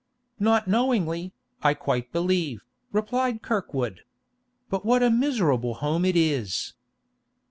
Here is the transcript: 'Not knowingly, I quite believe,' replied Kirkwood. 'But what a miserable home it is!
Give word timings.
'Not 0.39 0.67
knowingly, 0.67 1.31
I 1.61 1.75
quite 1.75 2.11
believe,' 2.11 2.63
replied 2.91 3.43
Kirkwood. 3.43 4.01
'But 4.67 4.83
what 4.83 5.03
a 5.03 5.11
miserable 5.11 5.75
home 5.75 6.05
it 6.05 6.15
is! 6.15 6.73